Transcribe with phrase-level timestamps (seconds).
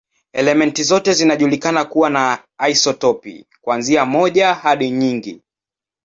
[0.33, 5.41] Elementi zote zinajulikana kuwa na isotopi, kuanzia moja hadi nyingi.